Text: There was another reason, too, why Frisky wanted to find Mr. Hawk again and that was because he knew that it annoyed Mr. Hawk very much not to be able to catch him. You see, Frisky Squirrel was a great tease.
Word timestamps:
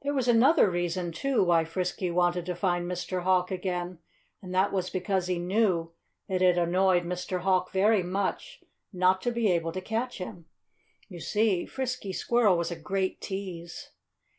There 0.00 0.14
was 0.14 0.28
another 0.28 0.70
reason, 0.70 1.12
too, 1.12 1.44
why 1.44 1.66
Frisky 1.66 2.10
wanted 2.10 2.46
to 2.46 2.54
find 2.54 2.90
Mr. 2.90 3.24
Hawk 3.24 3.50
again 3.50 3.98
and 4.40 4.54
that 4.54 4.72
was 4.72 4.88
because 4.88 5.26
he 5.26 5.38
knew 5.38 5.92
that 6.26 6.40
it 6.40 6.56
annoyed 6.56 7.02
Mr. 7.04 7.40
Hawk 7.40 7.70
very 7.70 8.02
much 8.02 8.62
not 8.94 9.20
to 9.20 9.30
be 9.30 9.50
able 9.52 9.72
to 9.72 9.82
catch 9.82 10.16
him. 10.16 10.46
You 11.10 11.20
see, 11.20 11.66
Frisky 11.66 12.14
Squirrel 12.14 12.56
was 12.56 12.70
a 12.70 12.76
great 12.76 13.20
tease. 13.20 13.90